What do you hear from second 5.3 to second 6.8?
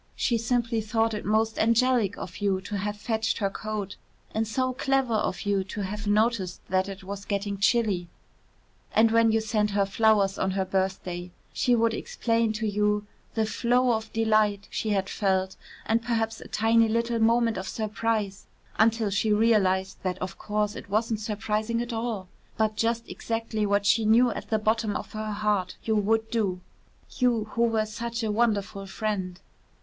you to have noticed